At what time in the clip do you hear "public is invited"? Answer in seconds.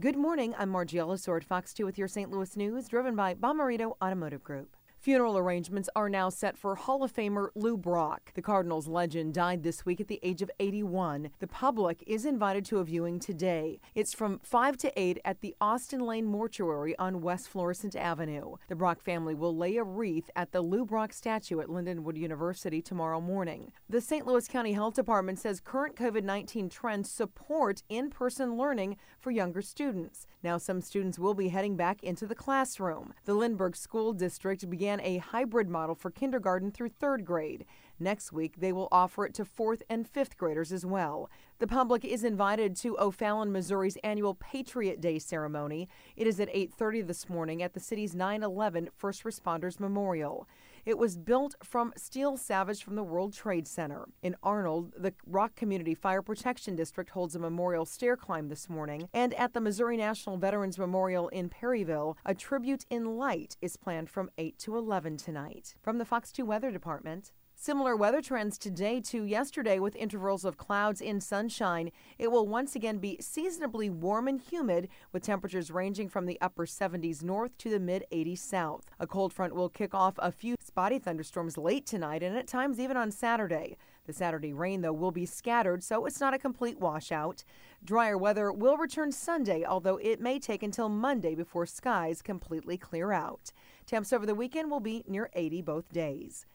11.46-12.64, 41.66-42.76